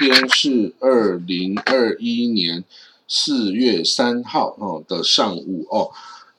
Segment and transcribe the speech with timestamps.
[0.00, 2.64] 今天是二零二一年
[3.06, 5.90] 四月三号哦的上午哦。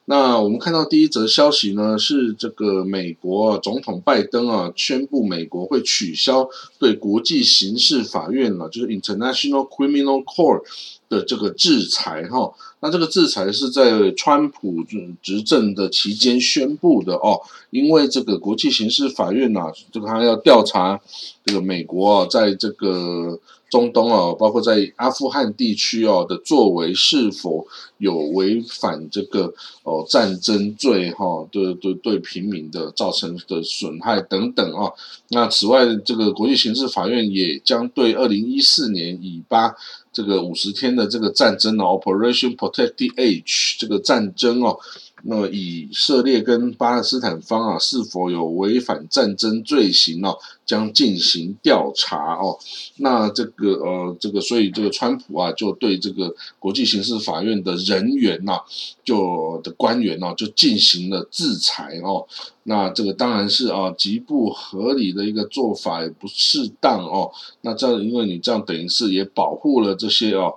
[0.06, 10.64] 那我们看到第一则消息呢，是这个美国总统拜登啊宣布美国会取消对国际刑事法院了，就是 International Criminal Court
[11.12, 12.52] 的这个制裁哈。
[12.80, 14.84] 那这个制裁是在川普
[15.22, 21.00] 执政的期间宣布的哦，因为这个国际刑事法院呐，这个他要调查
[21.46, 23.40] 这个美国啊，在这个。
[23.72, 27.66] 中东啊，包括在阿富汗地区哦的作为是否
[28.00, 31.48] 有违反这个哦战争罪哈？
[31.50, 34.92] 对对对，平民的造成的损害等等啊。
[35.30, 39.74] 那此外，这个国际刑事法院也将对二零一四年以巴
[40.12, 44.78] 这个五十天的这个战争呢，Operation Protect the Age 这个战争哦。
[45.24, 52.58] 那以色列跟巴勒斯坦方啊是否有违反战争罪行哦，将进行调查哦。
[52.98, 58.60] 那这个呃，这个所以这个川普啊，就对这个国际刑事法院的人员呐，
[59.04, 62.26] 就的官员呢，就进行了制裁哦。
[62.64, 67.32] 那这个当然是啊极不合理的一个做法，也不适当哦。
[67.62, 70.54] 那这样，因为你这样等于是也保护了这些哦。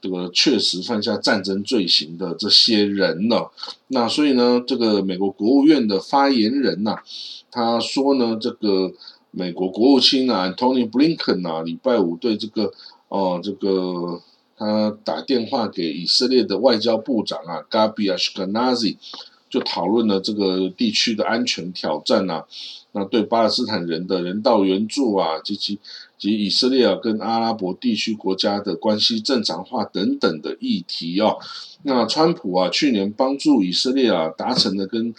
[0.00, 3.50] 这个确实犯下战争罪行的这些人了，
[3.88, 6.96] 那所以呢，这个美国国务院的发言人呐，
[7.50, 8.92] 他说呢，这个
[9.32, 12.72] 美国国务卿啊，Tony Blinken 啊，礼拜五对这个
[13.08, 14.22] 哦，这个
[14.56, 18.96] 他打电话给以色列的外交部长啊，Gabi Ashkenazi，
[19.50, 22.44] 就讨论了这个地区的安全挑战啊，
[22.92, 25.80] 那对巴勒斯坦人的人道援助啊，及其。
[26.18, 31.38] 及以色列啊跟阿拉伯地区国家的关系正常化等等的议题哦。
[31.84, 35.14] 那川普啊去年帮助以色列啊达成了跟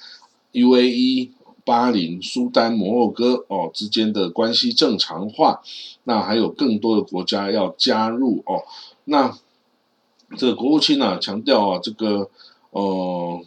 [0.53, 1.29] UAE、
[1.63, 5.61] 巴林、苏丹、摩洛哥哦之间的关系正常化，
[6.03, 8.61] 那还有更多的国家要加入哦。
[9.05, 9.37] 那
[10.37, 12.29] 这个国务卿呢强调啊这个
[12.71, 13.41] 呃。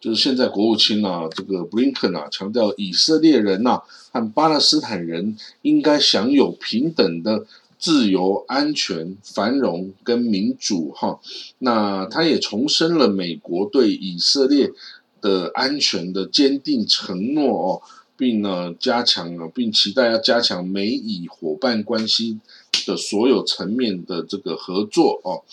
[0.00, 7.44] 就是现在国务卿啊，这个布林肯啊，强调以色列人呐和巴勒斯坦人应该享有平等的
[7.78, 11.20] 自由、安全、繁荣跟民主哈。
[11.58, 14.72] 那他也重申了美国对以色列
[15.20, 17.82] 的安全的坚定承诺哦，
[18.16, 22.40] 并呢加强了，并期待要加强美以伙伴关系
[22.86, 25.44] 的所有层面的这个合作哦。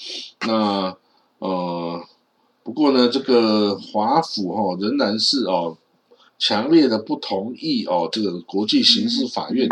[0.47, 0.95] 那
[1.39, 2.01] 呃。
[2.67, 5.77] 不过呢，这个华府哈仍然是哦
[6.37, 9.69] 强烈的不同意哦这个国际刑事法院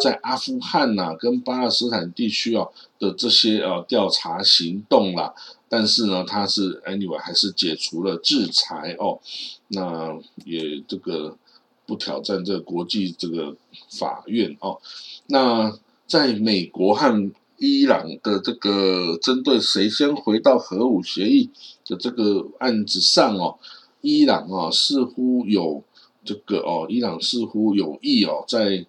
[0.00, 2.64] 在阿富汗呐跟巴勒斯坦地区啊
[3.00, 5.34] 的这些呃调查行动啦。
[5.68, 9.18] 但是呢，他是 anyway 还是解除了制裁哦，
[9.66, 11.36] 那也这个
[11.84, 13.56] 不挑战这个国际这个
[13.90, 14.78] 法院哦。
[15.26, 15.76] 那
[16.06, 21.50] 在美国和伊朗的这个针对谁先回到核武协议
[21.86, 23.56] 的这个案子上哦，
[24.00, 25.82] 伊朗啊似乎有
[26.24, 28.84] 这个哦，伊朗似乎有意哦，在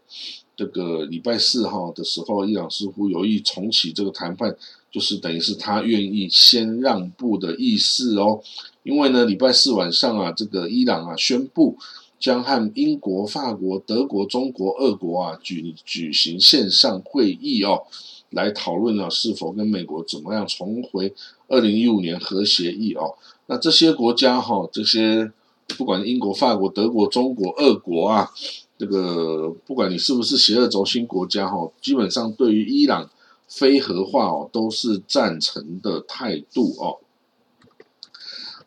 [0.55, 4.55] 这个礼拜四号的时候，伊朗似乎有意重启这个谈判，
[4.91, 8.41] 就是等于是他愿意先让步的意思哦。
[8.83, 11.77] 因为呢，礼拜四晚上啊，这个伊朗啊宣布
[12.19, 17.83] 将和英国、法国、德国、中国、俄国啊举举行线上会议哦。
[18.31, 21.13] 来讨论了是否跟美国怎么样重回
[21.47, 23.15] 二零一五年核协议哦？
[23.45, 25.31] 那这些国家哈，这些
[25.77, 28.29] 不管英国、法国、德国、中国、俄国啊，
[28.77, 33.09] 这个不管你是不是邪恶轴心国家哈，基本上对于伊朗
[33.47, 36.97] 非核化哦，都是赞成的态度哦。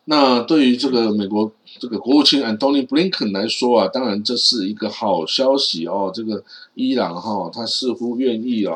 [0.06, 6.10] 那对于这个美国这个国务卿 Antony Blinken 来说啊，当然这是一个好消息哦。
[6.12, 6.42] 这个
[6.74, 8.74] 伊朗哈，他似乎愿意啊。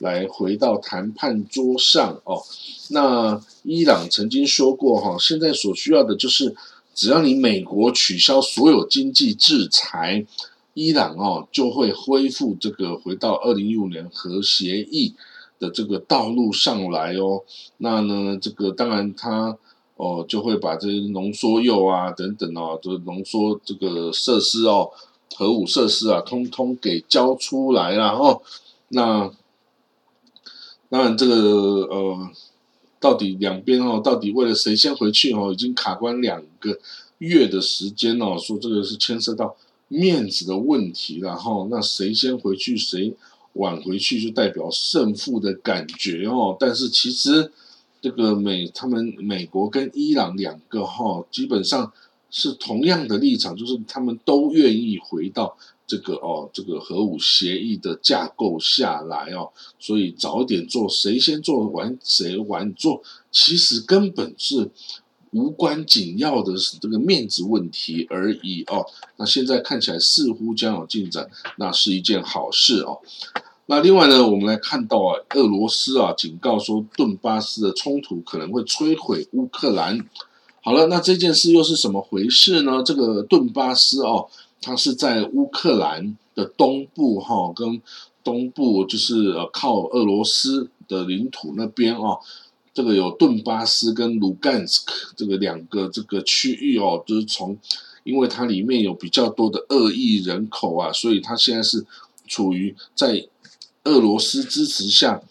[0.00, 2.42] 来回到谈判桌上哦，
[2.90, 6.54] 那伊朗曾经说过哈，现在所需要的就是
[6.94, 10.26] 只要你美国取消所有经济制裁，
[10.72, 15.14] 伊朗哦就会恢复这个回到二零一五年核协议
[15.58, 17.42] 的这个道路上来哦。
[17.76, 19.56] 那呢，这个当然他
[19.96, 24.90] 哦就会把这些浓缩铀啊等等哦，这浓缩这个设施哦，
[25.36, 28.40] 核武设施啊，通通给交出来了哦。
[28.88, 29.30] 那
[30.90, 32.30] 当然，这个呃，
[32.98, 36.80] 到底两边哦，到底为了谁先回去哦，已经卡关两个
[37.18, 39.54] 月的时间哦，说这个是牵涉到
[39.86, 43.14] 面子的问题，然后那谁先回去，谁
[43.52, 46.56] 晚回去，就代表胜负的感觉哦。
[46.58, 47.52] 但是其实
[48.00, 51.92] 这个美，他们美国跟伊朗两个哈，基本上
[52.32, 55.56] 是同样的立场，就是他们都愿意回到。
[55.90, 59.50] 这个哦这个核武协议的架构下来哦，
[59.80, 63.02] 所以早点做，谁先做完谁完做，
[63.32, 64.70] 其实根本是
[65.32, 68.86] 无关紧要的是这个面子问题而已哦。
[69.16, 73.00] 那现在看起来似乎将有进展，那是一件好事哦。
[73.66, 80.06] 那另外呢，我们来看到啊，俄罗斯啊警告说，顿巴斯的冲突可能会摧毁乌克兰。
[80.62, 82.82] 好了，那这件事又是什么回事呢？
[82.84, 84.28] 这个顿巴斯哦，
[84.60, 87.80] 它是在乌克兰的东部哈，跟
[88.22, 92.18] 东部就是呃靠俄罗斯的领土那边哦，
[92.72, 97.56] 这个有顿巴斯跟卢甘斯克这个两个这个区域哦，就是从，
[98.04, 101.86] 因为它里面有比较多的恶意人口啊，所以它现在是
[102.26, 103.26] 处于在
[103.84, 105.22] 俄罗斯支持下，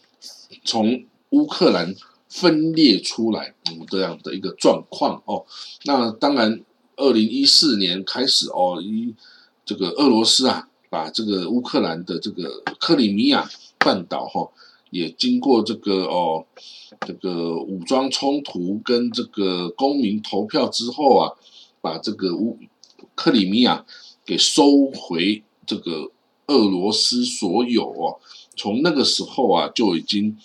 [0.63, 1.95] 从乌克兰。
[2.31, 5.43] 分裂出来，嗯，这样的一个状况哦。
[5.85, 6.61] 那当然，
[6.99, 9.15] 二零一四年开始哦，一
[9.65, 13.49] 这个俄罗斯啊，把这个乌克兰的这个克里米亚
[13.79, 14.49] 半岛哈，
[14.91, 16.45] 也经过这个哦，
[17.07, 21.33] 这个武装冲突跟这个公民投票之后啊，
[21.81, 22.59] 把这个乌
[23.15, 23.85] 克里米亚
[24.25, 26.11] 给收回这个
[26.47, 28.19] 俄罗斯所有哦。
[28.55, 30.37] 从那个时候啊，就已经。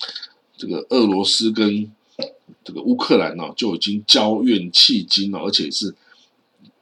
[0.57, 1.93] 这个俄罗斯跟
[2.63, 5.93] 这个乌克兰呢，就已经交怨迄今了，而且是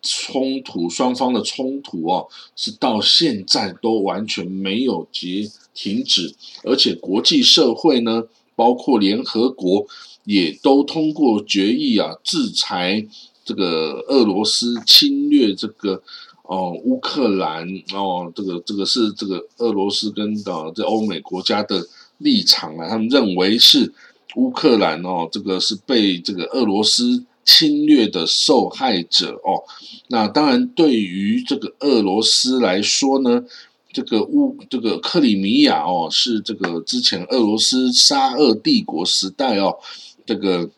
[0.03, 6.35] 冲突双方的冲突哦，是到现在都完全没有结停止，
[6.65, 9.87] 而且国际社会呢，包括联合国
[10.25, 13.07] 也都通过决议啊，制裁
[13.45, 16.03] 这个俄罗斯侵略这个
[16.43, 21.87] 哦乌克兰哦，这个这个是这个俄罗斯跟啊这欧美国家的。
[22.19, 23.93] 立场啊，他们认为是
[24.37, 29.65] 乌克兰哦，这个是被这个俄罗斯侵略的受害者哦。
[30.09, 33.45] 那当然，对于这个俄罗斯来说呢，
[33.93, 39.79] 这个乌这个克里米亚哦，是这个之前俄罗斯沙俄帝国时代哦，
[40.27, 40.71] 这个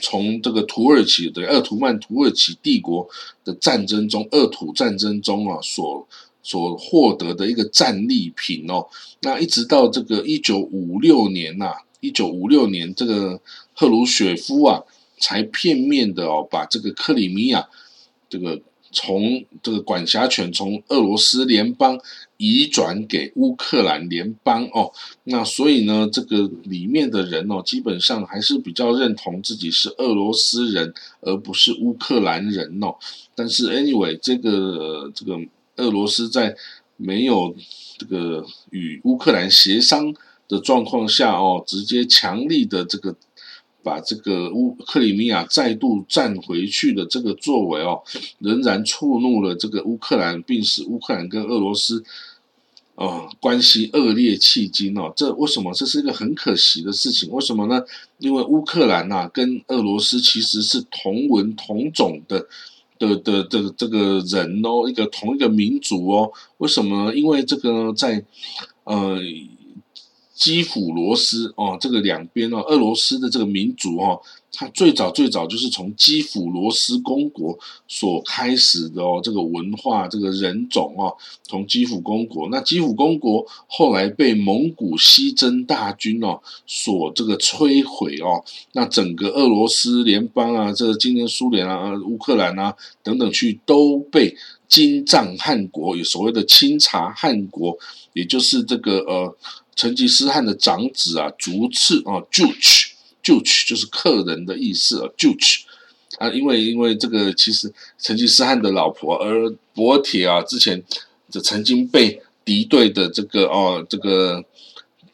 [0.00, 3.08] 从这个土耳其的鄂图曼土耳其帝国
[3.44, 6.06] 的战争中，鄂土战争中啊所。
[6.44, 8.84] 所获得的一个战利品哦，
[9.20, 13.40] 那一直到这个一九五六年呐，一九五六年这个
[13.72, 14.82] 赫鲁雪夫啊，
[15.22, 17.66] 才片面的哦，把这个克里米亚
[18.28, 18.60] 这个
[18.90, 21.98] 从这个管辖权从俄罗斯联邦
[22.36, 24.92] 移转给乌克兰联邦哦，
[25.24, 32.96] 那所以呢，这个里面的人哦，基本上还是比较认同自己是俄罗斯人，而不是乌克兰人哦。
[33.34, 35.38] 但是 anyway，这个这个。
[35.76, 36.54] 俄罗斯在
[36.98, 37.56] 没有
[37.96, 40.14] 这个与乌克兰协商
[40.46, 43.16] 的状况下哦，直接强力的这个
[43.82, 48.02] 把这个乌克里米亚再度占回去的这个作为哦，
[48.38, 52.04] 仍然触怒了这个乌克兰，并使乌克兰跟俄罗斯
[52.94, 55.12] 啊关系恶劣迄今哦。
[55.16, 55.72] 这为什么？
[55.74, 57.30] 这是一个很可惜的事情。
[57.30, 57.82] 为什么呢？
[58.18, 62.46] 因为乌克兰呐跟俄罗斯其实是同文同种的。
[62.98, 67.12] 的的这个这个人哦，一个同一个民族哦，为什么？
[67.12, 68.24] 因为这个在
[68.84, 69.18] 呃
[70.42, 74.20] 基辅罗斯哦，这个两边哦，俄罗斯的这个民族哦，
[74.52, 77.56] 它最早最早就是从基辅罗斯公国
[77.86, 97.78] 所开始的哦，这个文化这个人种哦，从基辅公国，那基辅公国后来被蒙古西征大军哦所这个摧毁哦，那整个俄罗斯联邦啊，这个今天苏联啊、乌克兰啊等等去都被金帐汗国，有所谓的清查汗国，
[98.12, 99.36] 也就是这个呃。
[99.74, 105.62] 成吉思汗的长子啊，逐次啊，Juch，Juch 就是客人的意思啊，Juch
[106.18, 110.82] 啊，因为因为这个其实成吉思汗的老婆而博铁啊，之前
[111.30, 114.44] 就曾经被敌对的这个哦，这个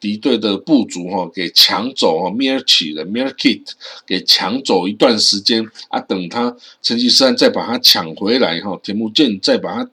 [0.01, 3.73] 敌对的部族哈给抢走哦 m i r c h 的 m i r k i t
[4.05, 9.89] 给抢走一段时间啊，等他成吉思汗再把他抢回来哈，铁木剑再把他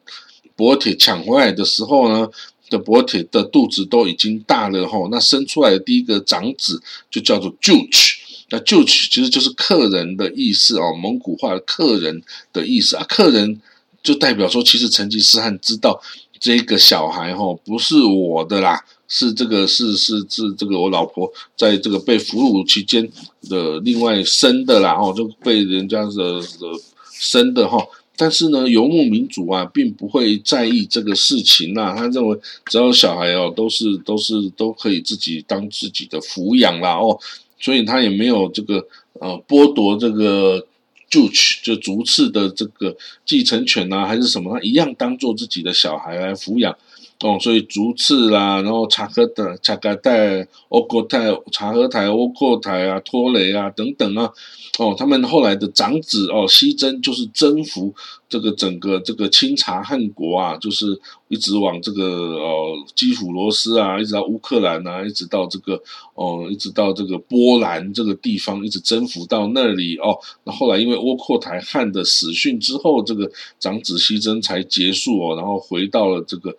[0.56, 2.28] 博铁抢回来的时候呢。
[2.68, 8.14] 的伯铁的肚子都已经大了哈，那生出来的第一个长子就叫做 Juch，
[8.50, 13.60] 那 Juch 其实就是客人的意思哦，蒙古话的客人的意思啊，客人
[14.02, 16.00] 就代表说，其实成吉思汗知道
[16.40, 23.08] 这个小孩哈不是我的啦，是这个是是是这个我老婆在这个被俘虏期间
[23.48, 26.80] 的另外生的啦哈，就被人家的的
[27.12, 27.78] 生的哈。
[28.16, 31.94] 但是呢，游牧民族啊，并不会在意这个事情呐。
[31.96, 37.18] 他认为，只要小孩哦，都是都是都可以自己当自己的抚养啦哦，
[37.60, 38.86] 所以他也没有这个
[39.20, 40.66] 呃剥夺这个
[41.08, 41.28] 就
[41.62, 46.76] 就逐次的这个继承权啊，还是什么，他一样当做自己的小孩来抚养。
[47.20, 54.30] 哦，所以竹次啦，然后察合的察格代、欧国泰、察合台、欧国台啊、托雷啊等等啊，
[54.78, 57.94] 哦，他们后来的长子哦，西征就是征服
[58.28, 65.80] 这个整个这个清查汗国啊，就是一直往这个哦基辅罗斯啊，一直到乌克兰啊，一直到这个
[66.14, 70.18] 哦，一直到这个波兰这个地方，一直征服到那里哦。
[70.44, 76.54] 那后来因为窝阔台汗的死讯之后，这个长子西征才结束哦，然后回到了这个。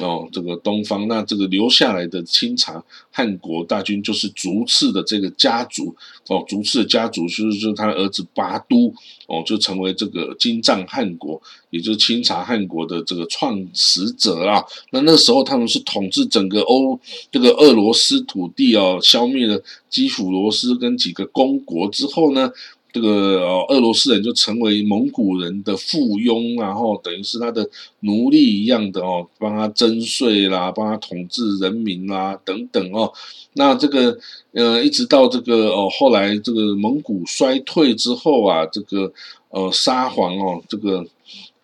[0.00, 5.94] 哦，这个东方，那这个留下来的清朝汉国大军就是竹次的这个家族
[6.28, 8.92] 哦，竹次的家族就是就是他儿子拔都
[9.26, 14.64] 哦，就成为这个金帐汉国，也就是清朝汉国的这个创始者啦。
[14.92, 16.98] 那那时候他们是统治整个欧
[17.30, 22.50] 这个俄罗斯土地哦，消灭了基辅罗斯跟几个公国之后呢？
[22.92, 27.68] 这个哦，俄罗斯人就成为蒙古人的附庸，然后等于是他的
[28.00, 33.12] 奴隶一样的哦，帮他征税啦，帮他统治人民啦，等等哦。
[33.54, 34.18] 那这个
[34.52, 39.12] 呃，一直到这个哦，后来这个蒙古衰退之后啊，这个
[39.48, 41.06] 呃沙皇哦，这个。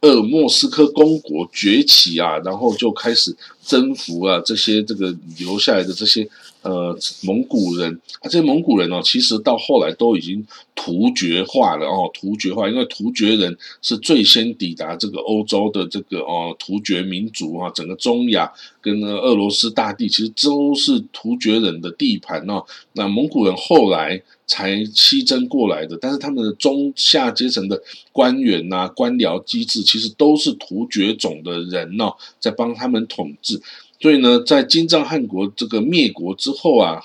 [0.01, 3.37] 鄂莫斯科公国崛起啊，然后就开始
[3.69, 6.27] 征服啊这些这个留下来的这些
[6.63, 10.45] 呃蒙古人啊，这些蒙古人哦，其实到后来都已经
[10.75, 24.23] 突厥化了哦，突厥化，因为突厥人是最先抵达这个欧洲的这个哦突厥民族啊，整个中亚跟俄罗斯大地其实都是突厥人的地盘哦，那蒙古人后来。
[24.51, 27.79] 才西征过来的，但是他们的中下阶层的
[28.13, 33.58] 官员呐、官僚机制，其实都是突厥种的人哦，在帮他们统治。
[34.01, 37.01] 所以呢，在金帐汗国这个灭国之后啊。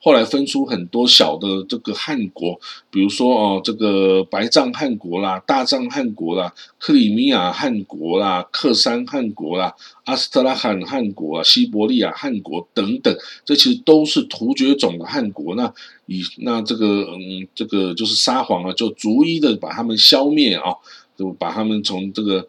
[0.00, 9.74] 后来分出很多小的这个汗国，比如说哦，这个白藏汗国啦、大藏汗国啦、克里米亚汗国啦、克山汗国啦、
[10.04, 15.56] 阿斯特拉罕汗国啊、西伯利亚汗国等等，这其实都是突厥种的汗国。
[15.56, 15.74] 那
[16.06, 20.76] 以那这个嗯，这个就是沙皇啊，就逐一的把他们消灭啊，
[21.18, 22.48] 就把他们从这个。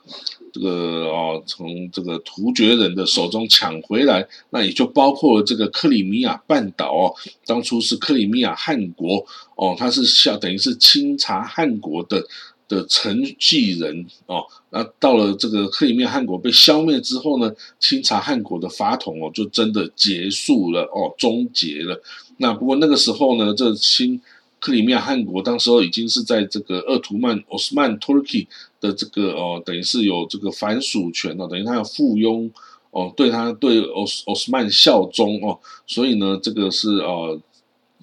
[0.51, 7.13] 这个哦，从这个突厥人的手中抢回来，那也就包括了这个克里米亚半岛哦。
[7.45, 9.23] 当初是克里米亚汗国
[9.55, 12.25] 哦，他是下等于是清查汗国的
[12.67, 14.43] 的承继人哦。
[14.71, 22.01] 那到了这个克里米亚汗国被消灭之后呢，清查汗国的法统哦，就真的结束了哦，终结了。
[22.37, 24.19] 那不过那个时候呢，这清
[24.59, 28.45] 克里米亚汗国当时候已经是在这个鄂图曼奥斯曼 Turkey
[28.81, 32.51] 的这个哦，等于是有这个反属权哦，等于他要附庸
[32.91, 37.39] 哦，对他对奥斯奥斯曼效忠哦，所以呢，这个是呃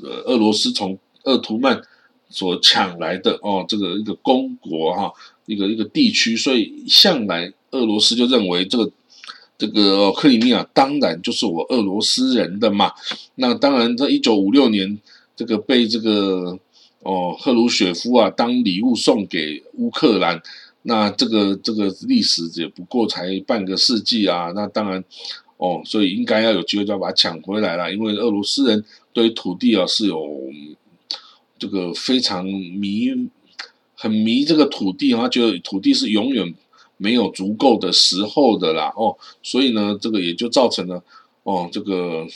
[0.01, 1.81] 呃俄罗斯从鄂图曼
[2.31, 5.13] 所抢来的哦，这个一个公国哈，
[5.45, 8.91] 一个一个地区，所以向来俄罗斯就认为这个
[9.59, 12.93] 这个克里米亚当然就是我俄罗斯人的嘛，
[13.35, 14.99] 那当然在一九五六年。
[15.37, 16.59] 这个被这个
[17.01, 20.43] 哦赫鲁雪夫啊当礼物送给乌克兰，
[20.83, 25.05] 那这个这个历史也不过才半个世纪啊，那当然
[25.59, 30.27] 哦，所以应该要有机会就要把它抢回来了，因为俄罗斯人对土地啊是有
[31.59, 33.29] 这个非常迷，
[33.95, 36.55] 很迷这个土地他觉得土地是永远
[36.97, 41.05] 没有足够的时候的啦哦，所以呢，这个也就造成了
[41.43, 42.27] 哦这个。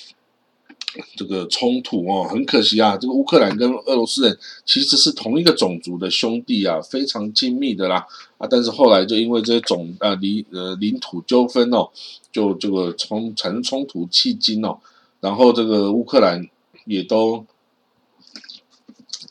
[1.14, 8.04] 这个冲突哦，很可惜啊，这个乌克兰跟俄罗斯人其实是同一个种族的兄弟啊，非常亲密的啦
[8.38, 11.88] 啊，但是后来就因为这些种啊领呃领土纠纷哦，
[12.32, 14.78] 就这个冲产生冲突迄今哦，
[15.20, 16.48] 然后这个乌克兰
[16.86, 17.46] 也都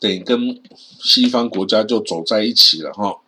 [0.00, 0.60] 得跟
[1.02, 3.18] 西方国家就走在一起了哈，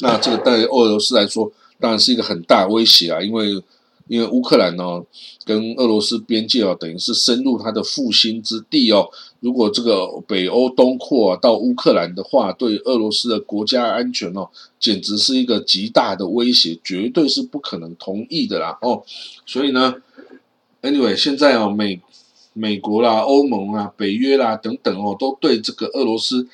[0.00, 3.62] 那这个对俄罗斯来说当然是一个很大威胁啊，因为。
[4.06, 5.02] 因为乌克兰呢，
[5.44, 9.08] 跟俄罗斯边界哦，等于是深入它的腹心之地哦。
[9.40, 19.02] 如果这个北欧东扩到乌克兰的话，对俄罗斯的国家安全哦，简直是一个极大的威胁，绝对是不可能同意的啦哦。
[19.46, 19.94] 所以呢
[20.82, 22.00] ，anyway，现在哦，美
[22.52, 26.46] 美国啦、欧盟啊、北约啦等等哦，都对这个俄罗斯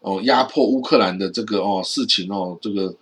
[0.00, 2.94] 哦压迫乌克兰的这个哦事情哦，这个。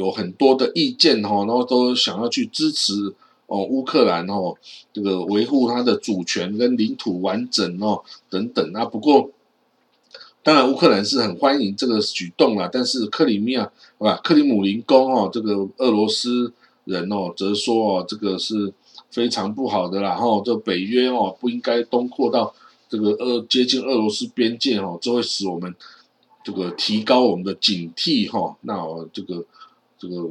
[0.00, 2.94] 有很多的意见哈，然后都想要去支持
[3.46, 4.56] 哦乌克兰哦，
[4.94, 8.82] 这个维护它的主权跟领土完整哦等等啊。
[8.86, 9.30] 不过，
[10.42, 16.50] 当然乌克兰是很欢迎这个举动啦，但是克里米亚不克里姆林宫哦，这个俄罗斯
[16.86, 18.72] 人哦则说哦这个是
[19.10, 20.14] 非常不好的啦。
[20.16, 22.54] 哈这北约哦不应该东扩到
[22.88, 25.74] 这个俄接近俄罗斯边界哦，这会使我们
[26.42, 28.74] 这个提高我们的警惕哈，那
[29.12, 29.44] 这个
[30.00, 30.26] 这个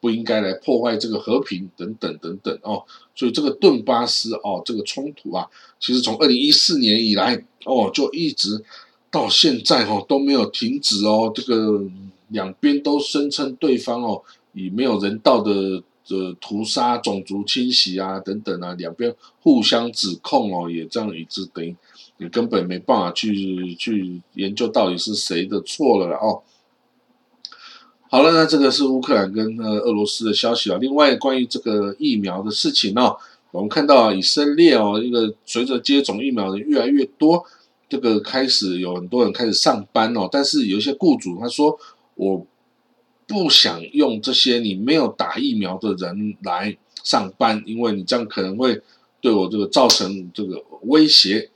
[0.00, 5.48] 不应该来破坏这个和平等等等等哦，所以这个顿巴斯哦这个冲突啊，
[5.80, 8.62] 其实从二零一四年以来哦就一直
[9.10, 11.80] 到现在哦都没有停止哦，这个
[12.28, 14.20] 两边都声称对方哦
[14.52, 21.74] 以没有人道的呃屠杀、种族清洗啊等等啊，两边互相指控哦，也这样一直等于。
[22.20, 26.42] 你根本没办法去去研究到底是谁的错了哦。
[28.10, 30.78] 好了，那这个是乌克兰跟呃俄罗斯的消息啊。
[30.80, 33.12] 另外，关于这个疫苗的事情呢，
[33.50, 37.44] 我们看到以色列哦，一个随着接种疫苗的越来越多，
[37.86, 40.26] 这个开始有很多人开始上班哦。
[40.32, 41.78] 但是有一些雇主他说，
[42.14, 42.46] 我
[43.26, 46.74] 不想用这些你没有打疫苗的人来
[47.04, 48.80] 上班，因为你这样可能会
[49.20, 51.50] 对我这个造成这个威胁。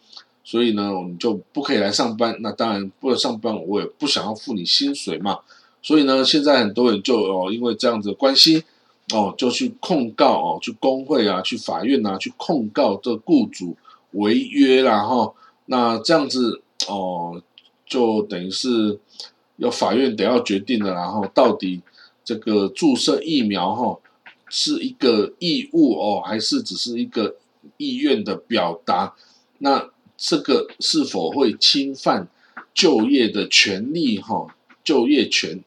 [0.44, 2.36] 所以呢，我们就不可以来上班。
[2.40, 5.38] 那当然不能上班，我也不想要付你薪水嘛。
[5.82, 8.64] 所以呢，现在很多人就哦，因为这样子的关系，
[9.12, 13.76] 哦，就去控告哦，去工会啊，去法院啊，去控告这雇主
[14.12, 15.34] 违约啦哈。
[15.66, 17.42] 那这样子哦，
[17.84, 18.98] 就等于是
[19.56, 21.80] 要法院得要决定的，然后到底
[22.24, 23.98] 这个注射疫苗哈
[24.48, 27.36] 是一个义务哦，还是只是一个
[27.76, 29.14] 意愿的表达？
[29.58, 32.28] 那这个是否会侵犯
[32.72, 34.20] 就业的权利？
[34.20, 34.46] 哈，
[34.84, 35.62] 就业权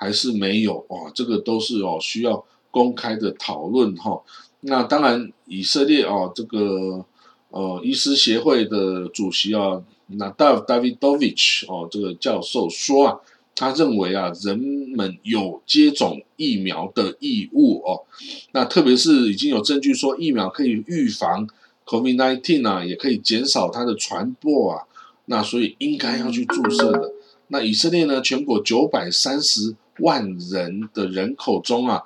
[0.00, 0.78] 还是没有？
[0.88, 4.18] 哦，这个都是哦需要公开的讨论哈。
[4.60, 7.04] 那当然，以色列哦，这个
[7.50, 13.20] 呃医师协会的主席啊，那 Dav Davidovich 哦，这个教授说啊，
[13.54, 14.58] 他认为啊，人
[14.96, 18.06] 们有接种疫苗的义务哦。
[18.52, 21.46] 那特别是已经有证据说疫苗可以预防。
[21.84, 24.84] COVID-19 啊，也可以减少它的传播啊，
[25.26, 27.12] 那所以应该要去注射的。
[27.50, 32.02] 那以色列呢，全国九百三十万人的人口中啊，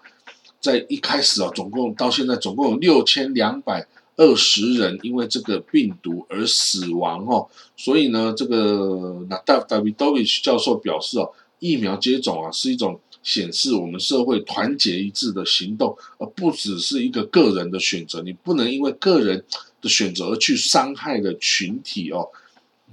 [0.60, 7.48] 在一开始啊，总共到现在总共有六千两百二十人因为这个病毒而死亡哦。
[7.76, 13.00] 所以呢，这个那 Davidovich 教授表示哦，疫苗接种啊是一种。
[13.24, 18.20] 显示我们社会团结一致的行动，而不只是一个个人的选择。
[18.20, 19.42] 你不能因为个人
[19.80, 22.28] 的选择而去伤害了群体哦。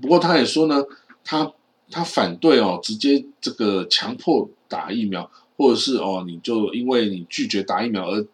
[0.01, 0.85] 不过他也说呢，
[1.25, 1.51] 他
[1.91, 8.25] 他反对哦，直接这个强迫打疫苗，或者是哦，你就因为你拒绝打疫苗而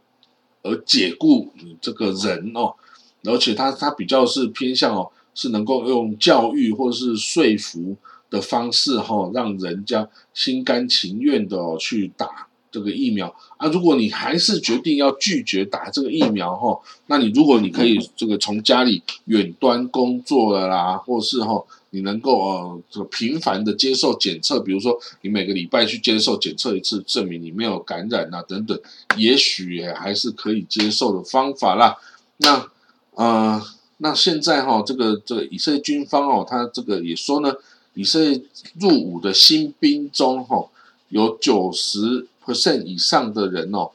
[0.62, 2.76] 而解雇你这个人哦。
[3.24, 7.98] 而且他他比较是偏向哦，是能够用教育或者是说服。
[8.30, 13.70] 的方式哈，让人家心甘情愿的去打这个疫苗啊。
[13.70, 28.80] 如果你还是决定要拒绝打这个疫苗哈，那你如果你可以这个从家里远端工作了啦，或是哈，你能够呃这个频繁的接受检测，比如说你每个礼拜去接受检测一次，证明你没有感染啊等等，
[29.16, 31.98] 也许还是可以接受的方法啦。
[32.38, 32.70] 那
[33.16, 33.62] 呃，
[33.98, 37.54] 那现在哈，这个这个以色列军方哦，他这个也说呢。
[37.94, 38.40] 以色列
[38.80, 40.70] 入伍的新兵中，哈，
[41.10, 43.90] 有九十 percent 以上的人哦，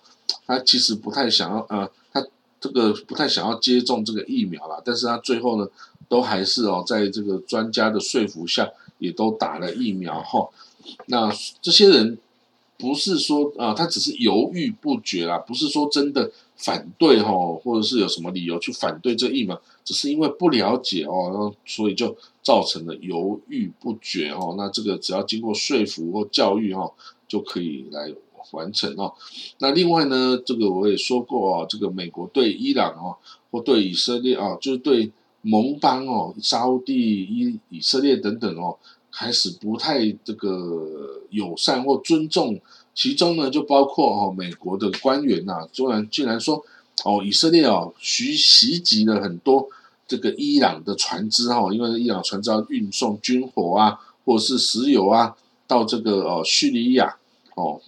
[0.45, 2.27] 他其实不太想要，呃，他
[2.61, 5.69] 这个不太想要接种这个疫苗啦，但是他最后呢，
[6.13, 10.47] 都还是哦，在这个专家的说服下，也都打了疫苗，哈。
[11.07, 12.19] 那这些人
[12.77, 17.33] 不是说啊，他只是犹豫不决啦，不是说真的反对哈，
[17.65, 22.15] 或者是有什么理由去反对这疫苗，只是因为不了解哦，所以就。
[22.45, 26.91] 造成了犹豫不决哦，那这个只要经过说服或教育哈，
[27.29, 28.13] 就可以来
[28.51, 29.15] 完成哦。
[29.59, 33.15] 那另外呢，这个我也说过哦，这个美国对伊朗哦，
[33.53, 35.13] 或对以色列啊，就是对
[35.43, 38.77] 盟邦哦，沙地、以以色列等等哦，
[39.13, 42.59] 开始不太这个友善或尊重。
[42.95, 46.65] 其中呢，就包括哦，美国的官员呐，居然竟然说
[47.05, 49.69] 哦，以色列哦，袭袭击了很多。
[50.09, 55.35] 这个伊朗的船只哈，因为伊朗船只要运送军火啊，或者是石油啊，
[55.67, 57.17] 到这个哦叙利亚
[57.55, 57.81] 哦，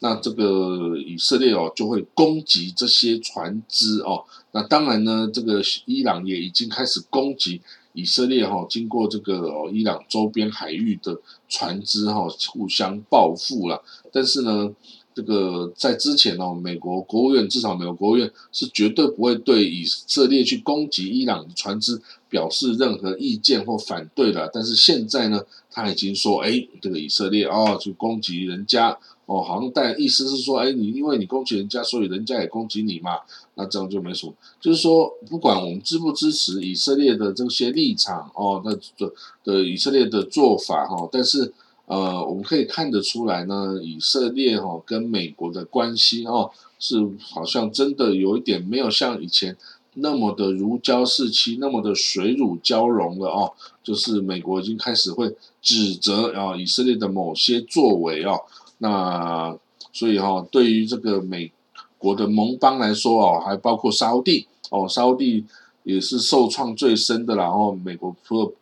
[0.00, 4.24] 那这个以色列哦就会攻击这些船只哦。
[4.52, 13.82] 那当然呢，这个伊朗也已经开始攻击以色列哈，经过这个哦伊朗周边海域的船只哈，互相报复了。
[14.12, 14.74] 但是呢。
[15.12, 24.48] 这个在之前呢，美国国务院至少美国国务院是绝对不会对以色列去攻击伊朗的船只表示任何意见或反对的。
[24.54, 28.96] 但是现在呢，他已经说，哎，这个以色列哦，去攻击人家
[29.30, 33.20] 哦，好像带意思是说，哎，你因为你攻击人家，所以人家也攻击你嘛，
[33.54, 34.32] 那这样就没什么。
[34.60, 39.12] 就是说，不管我们支不支持以色列的这些立场哦，那的
[39.44, 41.52] 的以色列的做法哈，但是。
[41.86, 49.56] 呃，我们可以看得出来呢，以色列哈跟美国的关系哦，是好像真的有一点没有像以前
[49.94, 53.52] 那么的如胶似漆，那么的水乳交融了哦。
[53.82, 58.38] 就是美国已经开始会指责啊以色列的某些作为哦，
[58.82, 59.56] 那
[59.92, 61.52] 所以哈，对于这个美
[61.98, 65.44] 国的盟邦来说哦，还包括沙地哦，沙地
[65.82, 68.52] 也是受创最深的，然后美国除了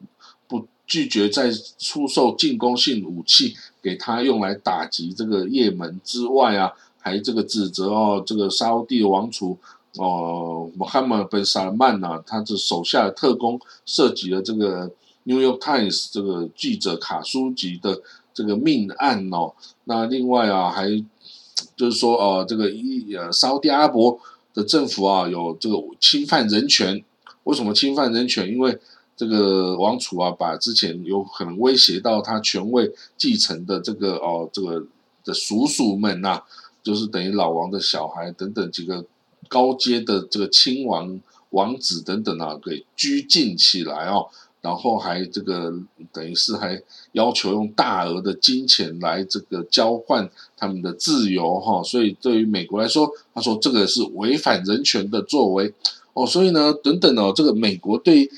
[0.49, 9.57] 不拒绝再出售进攻性武器给他用来打击这个也门之外啊，还这个指责哦，这个沙地王储
[9.97, 14.91] 哦，穆罕默本·萨勒曼呐，他这手下的特工涉及了这个。
[15.25, 18.01] New York Times 这个记者卡舒吉的
[18.39, 20.87] 这个命案哦，那另外啊，还
[21.75, 24.17] 就是说哦，这个一呃，沙特阿伯
[24.55, 27.03] 的政府啊，有这个侵犯人权。
[27.43, 28.49] 为什么侵犯人权？
[28.49, 28.79] 因为
[29.17, 34.87] 这个王储啊，把之前有可能威胁到他权位继承的这个哦，这个
[35.25, 36.41] 的叔叔们呐，
[36.81, 39.05] 就是等于老王的小孩等等几个
[39.49, 41.21] 高阶的这个亲王
[41.51, 44.29] 王子等等啊，给拘禁起来哦。
[44.61, 45.73] 然后还这个
[46.13, 55.73] 等于是还要求用大额的金钱来这个交换他们的自由哈，所以对于美国来说，他说这个是违反人权的作为
[56.13, 58.29] 哦，所以呢等等哦，这个美国对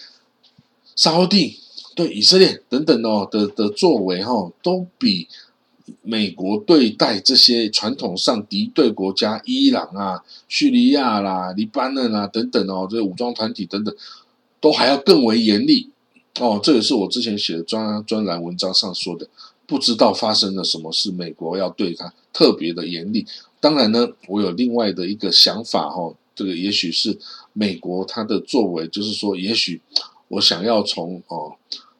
[0.94, 1.58] 沙地、
[1.94, 5.26] 对以色列等等哦的的作为哈，都比
[6.02, 13.96] 美国对待这些传统上敌对国家伊朗啊、叙利亚啦、黎巴嫩啊等等哦，这些武装团体等等，
[14.60, 15.88] 都还要更为严厉。
[16.38, 19.28] 哦，这也是我之前写的专专栏文章上说的，
[19.66, 23.26] 不知道发生了什么事，美国要对他特别的严厉。
[23.58, 27.18] 当然呢，我有另外的一个想法哈，这个也许是
[27.52, 29.82] 美国他的作为，就是说，也许
[30.28, 31.52] 我想要从哦，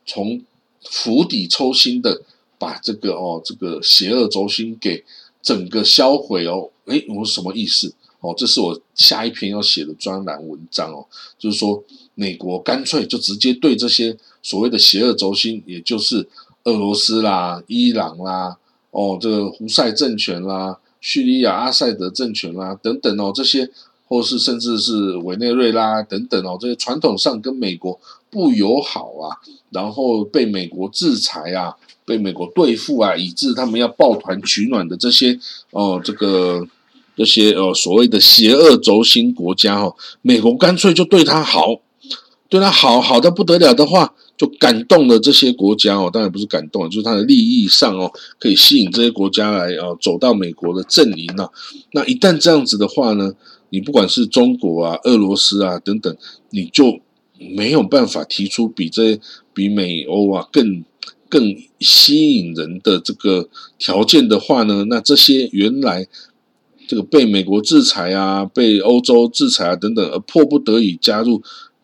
[0.07, 0.41] 从
[0.85, 2.23] 釜底抽薪的
[2.57, 5.05] 把这个哦，这个邪恶轴心给
[5.43, 6.71] 整个销毁哦。
[6.87, 7.93] 诶，我什么意思？
[8.21, 11.05] 哦，这是我下一篇要写的专栏文章哦，
[11.37, 11.83] 就是说。
[12.21, 16.29] 美国干脆就直接对这些所谓的邪恶轴心，也就是
[16.65, 18.59] 俄罗斯啦、伊朗啦、
[18.91, 23.71] 哦这个胡塞政权啦、叙利亚阿塞德政权啦等等哦，这些
[24.07, 35.39] 或是甚至是委内瑞拉等等哦，这些传统上跟美国不友好啊，然后被美国制裁啊，被美国对付啊，以致他们要抱团取暖的这些
[35.71, 36.67] 哦，这个
[37.17, 41.81] 这些哦所谓的邪恶轴心国家哦，美国干脆就对他好。
[42.51, 46.11] 对他好好的不得了的话，就感动了这些国家哦。
[46.13, 48.11] 当然不是感动，就是他的利益上哦，
[48.41, 51.53] 可以吸引这些国家来哦，走到美国的阵营了。
[51.93, 53.33] 那一旦这样子的话呢，
[53.69, 56.15] 你不管是中国啊、俄罗斯啊等等，
[56.51, 56.99] 你就
[57.39, 59.21] 没有办法提出比这
[59.55, 60.85] 比美欧啊更
[61.29, 66.09] 更吸引人的这个条件的话呢，那这些原来
[66.89, 71.41] 这个被美国制裁啊、被欧洲制裁啊等等，而迫不得已加入。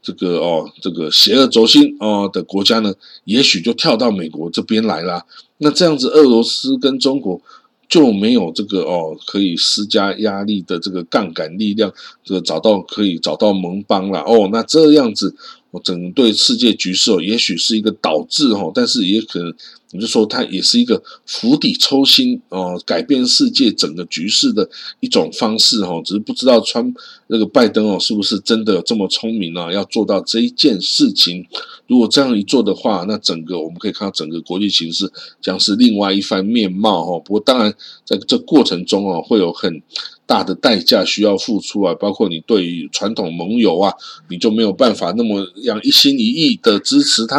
[0.06, 5.24] 这个哦，这个邪恶轴心哦的国家呢，也许就跳到美国这边来啦。
[5.58, 7.40] 那这样子，俄罗斯跟中国
[7.88, 11.92] 就没有这个哦可以施加压力的这个杠杆力量，
[12.22, 14.48] 这个找到可以找到盟邦了哦。
[14.52, 15.34] 那这样子，
[15.72, 19.52] 我整对世界局势哦，也许是一个导致哦，但是也可能。
[19.92, 24.68] 我就说，它也是一个釜底抽薪哦，改变世界整个局势的
[24.98, 26.02] 一种方式哦。
[26.04, 26.92] 只是不知道川
[27.28, 29.72] 那个拜登哦，是不是真的有这么聪明呢？
[29.72, 31.46] 要做到这一件事情。
[31.86, 37.22] 如果这样一做的话，那整个我们可以看到整个国际形势将是另外一番面貌哦。
[37.24, 37.72] 不过当然，
[38.04, 39.80] 在这过程中哦，会有很
[40.26, 43.94] 大的代价需要付出啊，包括你对于传统盟友啊，
[44.28, 47.38] 你就没有办法那么样一心一意的支持他。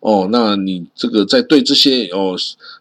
[0.00, 2.36] 哦，那你这个在对这些哦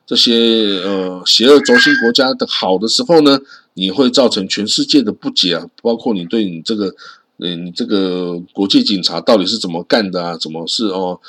[0.05, 3.39] 这些呃邪恶轴心国家的好的时候呢，
[3.73, 6.93] 你会造成全世界的不解啊，包括你对你这个
[7.39, 10.37] 嗯你这个国际警察到底是怎么干的啊？
[10.37, 11.19] 怎么是哦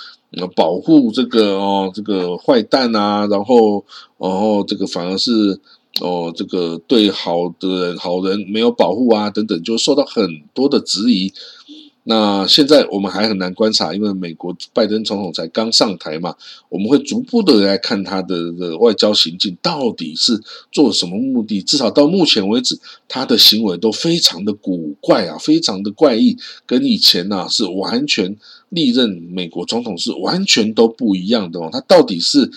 [0.54, 3.26] 保护这个哦这个坏蛋啊？
[3.26, 3.82] 然后
[4.18, 5.58] 然后这个反而是
[6.02, 11.32] 哦这个对好的人好人没有保护啊等等，就受到很多的质疑。
[12.10, 16.34] 那现在我们还很难观察，因为美国拜登总统才刚上台嘛，
[16.70, 20.40] 我们会逐步的来看他的的外交行径到底是
[20.72, 21.60] 做什么目的。
[21.60, 28.34] 至少到目前为止，他的行为都非常的古怪啊，非常的怪异，跟以前呐是完全
[28.70, 31.68] 历任美国总统是完全都不一样的哦。
[31.70, 32.50] 他到底是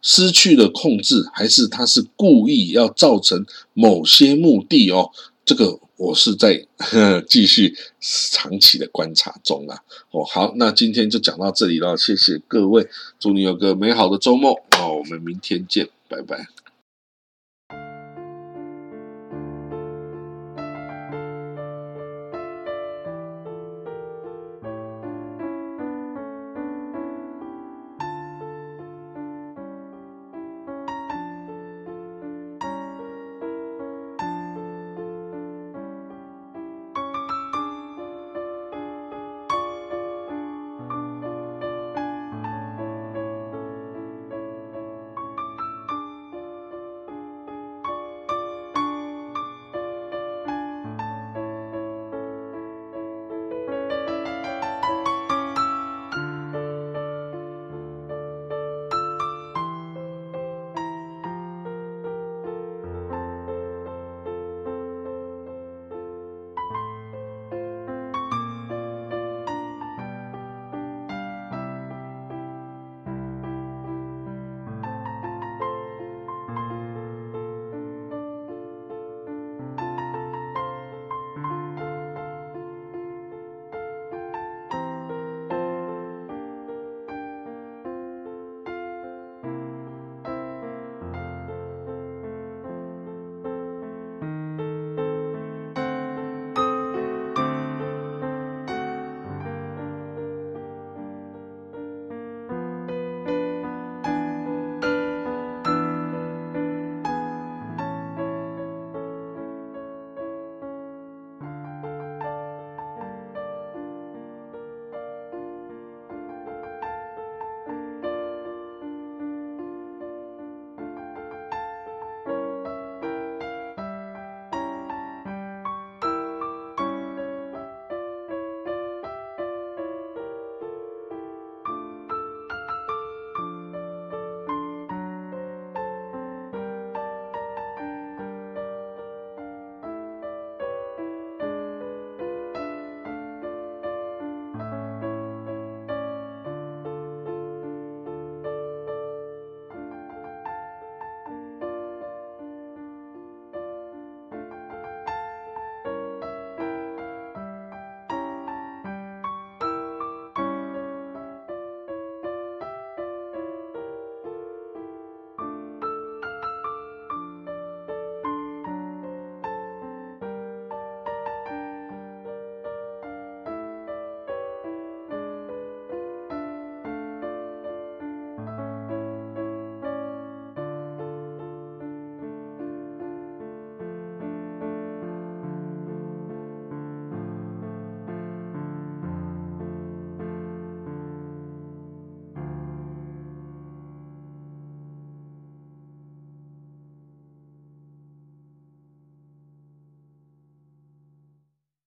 [0.00, 5.10] 失去了控制，还是他是故意要造成某些目的哦？
[5.44, 5.80] 这个。
[5.98, 9.76] 我是在呵 继续长期的观察中啊。
[10.12, 14.54] 哦，好，那今天就讲到这里了，谢谢各位，祝你有个美好的周末。
[14.78, 16.46] 哦我们明天见，拜拜。